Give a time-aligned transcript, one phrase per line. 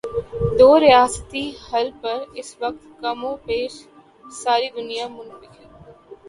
[0.59, 3.73] دو ریاستی حل پر اس وقت کم و بیش
[4.41, 5.65] ساری دنیا متفق ہے۔